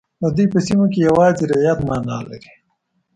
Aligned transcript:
د 0.21 0.23
دوی 0.35 0.47
په 0.53 0.59
سیمو 0.65 0.85
کې 0.93 0.99
یوازې 1.09 1.43
رعیت 1.51 1.79
معنا 1.87 2.17
لري. 2.29 2.51